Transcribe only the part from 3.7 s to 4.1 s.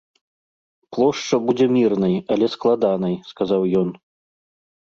ён.